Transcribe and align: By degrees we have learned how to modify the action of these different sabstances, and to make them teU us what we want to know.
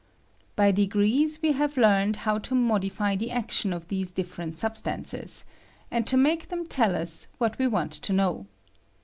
By 0.55 0.71
degrees 0.71 1.43
we 1.43 1.51
have 1.51 1.77
learned 1.77 2.15
how 2.25 2.39
to 2.39 2.55
modify 2.55 3.15
the 3.15 3.29
action 3.29 3.71
of 3.71 3.87
these 3.89 4.09
different 4.09 4.55
sabstances, 4.57 5.45
and 5.91 6.07
to 6.07 6.17
make 6.17 6.47
them 6.49 6.65
teU 6.65 6.85
us 6.85 7.27
what 7.37 7.59
we 7.59 7.67
want 7.67 7.91
to 7.91 8.11
know. 8.11 8.47